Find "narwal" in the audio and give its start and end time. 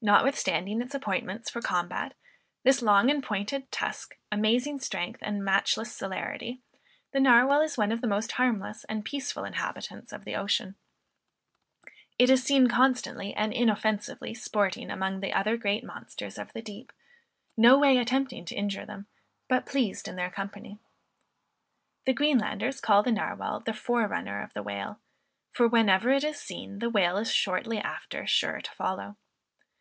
7.18-7.62, 23.10-23.64